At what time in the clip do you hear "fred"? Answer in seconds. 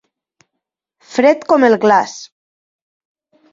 1.09-1.45